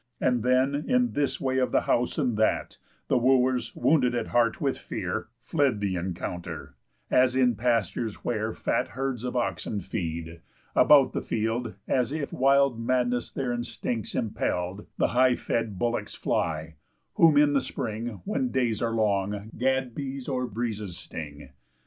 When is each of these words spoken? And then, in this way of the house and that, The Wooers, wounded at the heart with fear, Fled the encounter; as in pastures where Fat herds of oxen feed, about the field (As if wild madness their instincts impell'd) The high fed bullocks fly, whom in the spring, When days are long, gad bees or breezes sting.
And 0.19 0.41
then, 0.41 0.83
in 0.87 1.11
this 1.11 1.39
way 1.39 1.59
of 1.59 1.71
the 1.71 1.81
house 1.81 2.17
and 2.17 2.35
that, 2.35 2.79
The 3.07 3.19
Wooers, 3.19 3.75
wounded 3.75 4.15
at 4.15 4.23
the 4.25 4.29
heart 4.31 4.59
with 4.59 4.75
fear, 4.79 5.27
Fled 5.43 5.79
the 5.79 5.95
encounter; 5.95 6.73
as 7.11 7.35
in 7.35 7.53
pastures 7.53 8.25
where 8.25 8.51
Fat 8.51 8.87
herds 8.97 9.23
of 9.23 9.35
oxen 9.35 9.79
feed, 9.79 10.41
about 10.75 11.13
the 11.13 11.21
field 11.21 11.75
(As 11.87 12.11
if 12.11 12.33
wild 12.33 12.79
madness 12.79 13.31
their 13.31 13.51
instincts 13.51 14.15
impell'd) 14.15 14.87
The 14.97 15.09
high 15.09 15.35
fed 15.35 15.77
bullocks 15.77 16.15
fly, 16.15 16.77
whom 17.13 17.37
in 17.37 17.53
the 17.53 17.61
spring, 17.61 18.21
When 18.25 18.49
days 18.49 18.81
are 18.81 18.93
long, 18.95 19.51
gad 19.55 19.93
bees 19.93 20.27
or 20.27 20.47
breezes 20.47 20.97
sting. 20.97 21.49